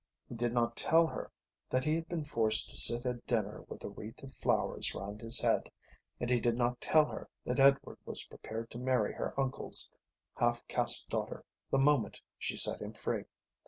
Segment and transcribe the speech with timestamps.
[0.27, 1.29] He did not tell her
[1.69, 5.21] that he had been forced to sit at dinner with a wreath of flowers round
[5.21, 5.69] his head
[6.19, 9.91] and he did not tell her that Edward was prepared to marry her uncle's
[10.39, 13.25] half caste daughter the moment she set him free.